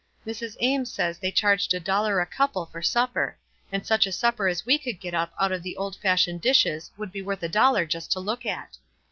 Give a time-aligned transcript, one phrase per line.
[0.25, 3.37] Mrs Ames says they charged a dollar a couple for supper;
[3.71, 6.89] and such a supper as we could get up out of the old fashioned dishes
[6.97, 8.79] would be worth a dollar just to look at.